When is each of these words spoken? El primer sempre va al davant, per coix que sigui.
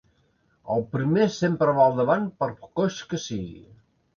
El 0.75 0.85
primer 0.95 1.27
sempre 1.35 1.75
va 1.81 1.85
al 1.91 1.99
davant, 2.01 2.25
per 2.45 2.51
coix 2.65 2.99
que 3.13 3.21
sigui. 3.29 3.63